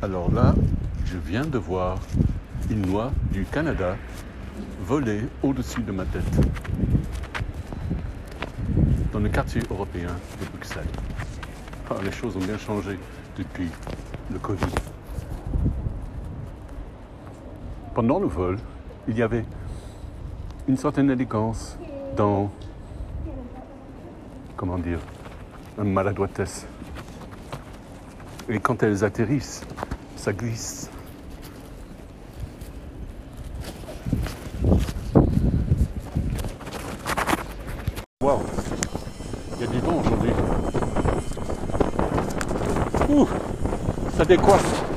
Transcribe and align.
Alors 0.00 0.32
là, 0.32 0.54
je 1.06 1.18
viens 1.18 1.44
de 1.44 1.58
voir 1.58 1.98
une 2.70 2.86
noix 2.86 3.10
du 3.32 3.44
Canada 3.44 3.96
voler 4.84 5.22
au-dessus 5.42 5.82
de 5.82 5.90
ma 5.90 6.04
tête 6.04 6.22
dans 9.12 9.18
le 9.18 9.28
quartier 9.28 9.60
européen 9.68 10.10
de 10.40 10.46
Bruxelles. 10.56 10.86
Ah, 11.90 11.94
les 12.04 12.12
choses 12.12 12.36
ont 12.36 12.44
bien 12.44 12.58
changé 12.58 12.96
depuis 13.36 13.68
le 14.30 14.38
Covid. 14.38 14.66
Pendant 17.92 18.20
le 18.20 18.28
vol, 18.28 18.56
il 19.08 19.18
y 19.18 19.22
avait 19.22 19.44
une 20.68 20.76
certaine 20.76 21.10
élégance 21.10 21.76
dans, 22.16 22.52
comment 24.56 24.78
dire, 24.78 25.00
une 25.76 25.92
maladroitesse. 25.92 26.68
Et 28.50 28.60
quand 28.60 28.82
elles 28.82 29.04
atterrissent, 29.04 29.60
ça 30.16 30.32
glisse. 30.32 30.88
Waouh, 38.22 38.40
il 39.56 39.60
y 39.60 39.64
a 39.64 39.66
du 39.66 39.80
vent 39.80 40.00
aujourd'hui. 40.00 40.30
Ouh, 43.10 43.28
ça 44.16 44.24
décoiffe. 44.24 44.87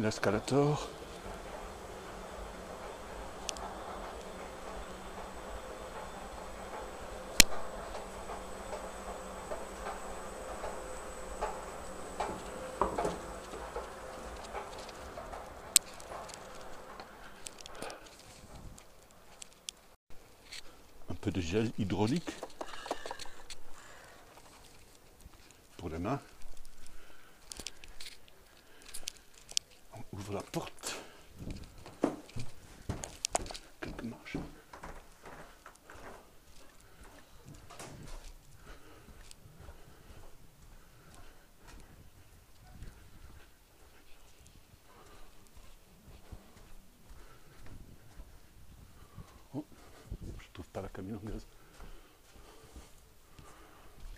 L'escalator. 0.00 0.88
Un 21.10 21.14
peu 21.20 21.32
de 21.32 21.40
gel 21.40 21.72
hydraulique 21.76 22.30
pour 25.76 25.88
les 25.88 25.98
mains. 25.98 26.20
Ouvre 30.18 30.34
la 30.34 30.42
porte. 30.42 30.96
Quelques 33.80 34.02
marches. 34.02 34.36
Oh, 49.54 49.64
je 50.38 50.46
trouve 50.52 50.68
pas 50.70 50.82
la 50.82 50.88
anglaise. 51.14 51.46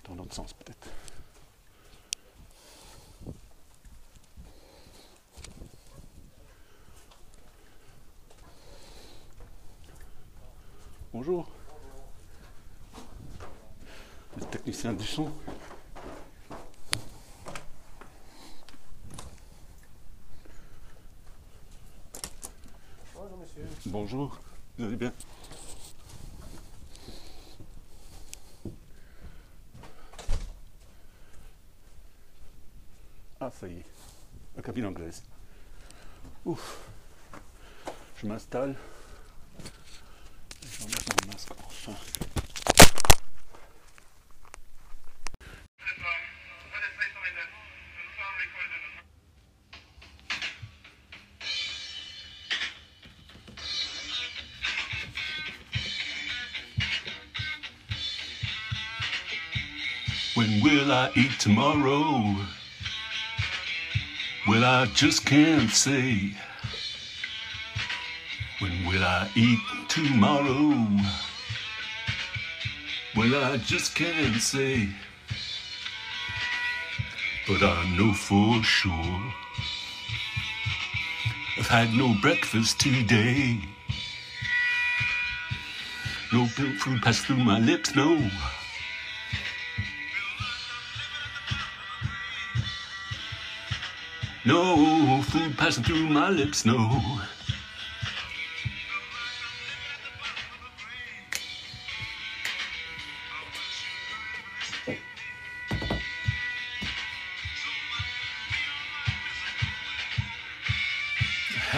Dans 0.05 0.15
l'autre 0.15 0.35
sens 0.35 0.53
peut-être. 0.55 0.89
Bonjour. 11.23 11.47
Le 14.39 14.45
technicien 14.47 14.95
du 14.95 15.05
son. 15.05 15.31
Bonjour 23.15 23.37
monsieur. 23.37 23.69
Bonjour. 23.85 24.41
Vous 24.79 24.87
allez 24.87 24.97
bien? 24.97 25.13
Ah, 33.41 33.51
ça 33.51 33.69
y 33.69 33.73
est. 33.73 33.85
La 34.57 34.63
cabine 34.63 34.87
anglaise. 34.87 35.23
Ouf. 36.47 36.79
Je 38.17 38.27
m'installe. 38.27 38.75
Enfin. 40.83 41.95
When 60.35 60.63
will 60.63 60.91
I 60.91 61.11
eat 61.15 61.39
tomorrow? 61.39 62.37
Well, 64.49 64.65
I 64.65 64.87
just 64.95 65.27
can't 65.27 65.71
say. 65.71 66.33
When 68.61 68.87
will 68.87 69.05
I 69.05 69.29
eat 69.37 69.59
tomorrow? 69.91 70.87
Well, 73.17 73.45
I 73.45 73.57
just 73.57 73.97
can't 73.97 74.41
say. 74.41 74.89
But 77.49 77.63
I 77.63 77.97
know 77.97 78.13
for 78.13 78.63
sure 78.63 79.21
I've 81.59 81.67
had 81.67 81.93
no 81.93 82.15
breakfast 82.23 82.79
today. 82.79 83.59
No 86.33 86.49
milk 86.57 86.77
food 86.79 87.03
passed 87.03 87.27
through 87.27 87.43
my 87.45 87.59
lips, 87.59 87.97
no. 87.97 88.31
No 94.45 95.23
food 95.23 95.59
passing 95.59 95.83
through 95.85 96.07
my 96.07 96.31
lips, 96.31 96.65
no. 96.65 97.03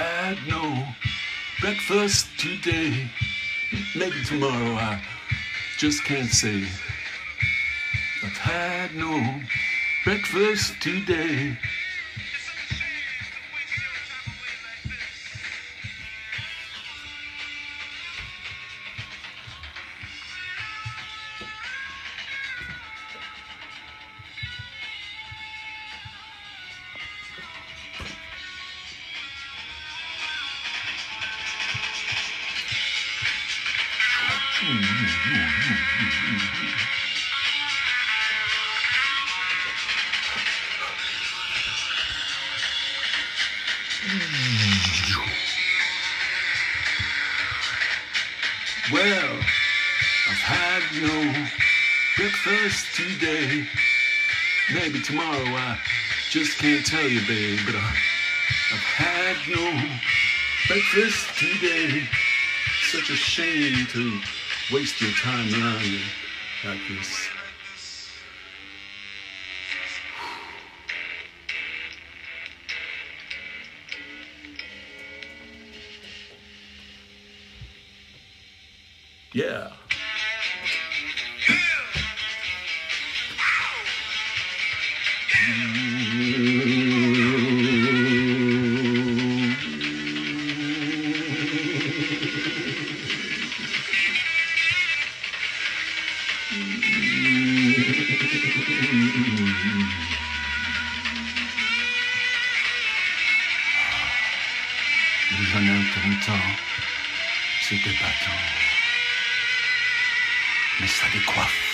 Had 0.03 0.39
no 0.49 0.85
breakfast 1.61 2.27
today. 2.37 3.09
Maybe 3.95 4.25
tomorrow 4.25 4.75
I 4.75 5.01
just 5.79 6.03
can't 6.03 6.29
say. 6.29 6.65
I've 8.25 8.37
had 8.37 8.97
no 8.97 9.15
breakfast 10.03 10.83
today. 10.83 11.57
Well, 34.73 34.81
I've 50.29 50.41
had 50.41 50.83
no 51.03 51.49
breakfast 52.17 52.95
today. 52.95 53.67
Maybe 54.73 55.01
tomorrow 55.03 55.37
I 55.37 55.79
just 56.31 56.57
can't 56.59 56.87
tell 56.87 57.07
you, 57.07 57.21
babe, 57.27 57.59
but 57.67 57.75
I've 57.75 58.87
had 58.97 59.37
no 59.55 59.71
breakfast 60.67 61.39
today. 61.39 62.09
Such 62.91 63.11
a 63.11 63.17
shame 63.17 63.87
to 63.89 64.21
wasting 64.71 65.13
time 65.15 65.49
around 65.55 65.85
you 65.85 65.99
like 66.65 66.79
this. 66.89 67.29
Yeah. 79.35 79.73
C'était 107.73 107.97
pas 107.99 108.13
tant. 108.25 108.31
Mais 110.81 110.87
ça 110.87 111.07
décoiffe. 111.11 111.69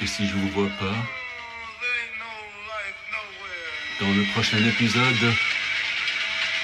Et 0.00 0.06
si 0.06 0.26
je 0.26 0.32
vous 0.32 0.48
vois 0.50 0.70
pas? 0.78 0.96
Dans 4.00 4.10
le 4.10 4.24
prochain 4.32 4.58
épisode, 4.64 5.34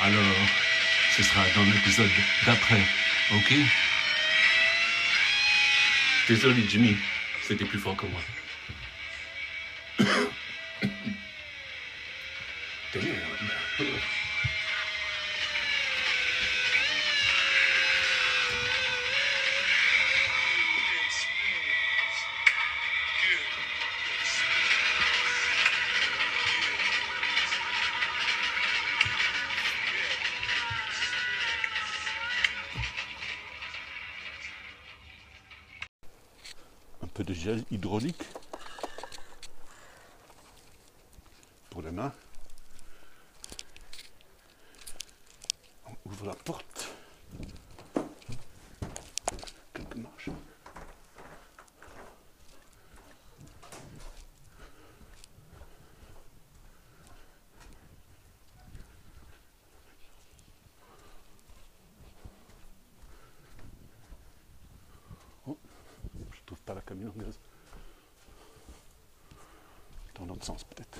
alors 0.02 0.36
ce 1.16 1.22
sera 1.22 1.42
dans 1.54 1.64
l'épisode 1.64 2.10
d'après, 2.46 2.82
ok? 3.34 3.54
Désolé 6.26 6.64
Jimmy, 6.68 6.96
c'était 7.50 7.64
plus 7.64 7.80
fort 7.80 7.96
que 7.96 8.06
moi. 8.06 8.20
Damn. 12.94 14.19
De 37.24 37.34
gel 37.34 37.64
hydraulique 37.70 38.24
pour 41.68 41.82
les 41.82 41.90
mains. 41.90 42.12
On 45.86 46.10
ouvre 46.10 46.26
la 46.26 46.34
porte. 46.34 46.88
Quelques 49.74 49.96
marches. 49.96 50.30
Oh, 65.46 65.56
je 66.32 66.40
trouve 66.46 66.60
pas 66.62 66.74
la 66.74 66.80
camionneuse. 66.80 67.38
Dans 70.14 70.26
l'autre 70.40 70.46
sens 70.46 70.64
peut-être. 70.64 70.98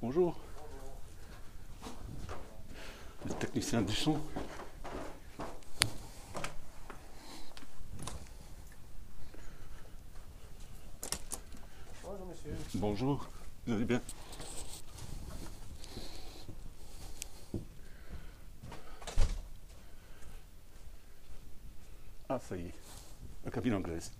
Bonjour. 0.00 0.36
Le 3.26 3.34
technicien 3.34 3.82
du 3.82 3.92
son. 3.92 4.20
Bonjour 12.04 12.26
monsieur. 12.26 12.56
Bonjour. 12.74 13.28
Vous 13.66 13.74
allez 13.74 13.84
bien? 13.84 14.00
Ça 22.40 22.56
y 22.56 22.60
est. 22.60 22.74
La 23.44 23.50
cabine 23.50 23.74
anglaise. 23.74 24.12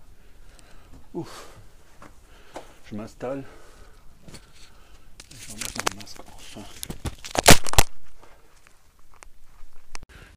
Ouf. 1.14 1.46
Je 2.84 2.94
m'installe. 2.94 3.44
Je 5.30 5.54
vais 5.54 5.62
mon 5.94 6.00
masque 6.00 6.20
enfin. 6.34 6.62